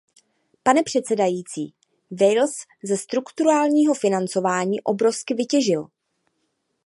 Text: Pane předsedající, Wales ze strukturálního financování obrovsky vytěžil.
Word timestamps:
Pane 0.63 0.83
předsedající, 0.83 1.73
Wales 2.21 2.51
ze 2.85 2.97
strukturálního 2.97 3.93
financování 3.93 4.81
obrovsky 4.83 5.33
vytěžil. 5.33 5.87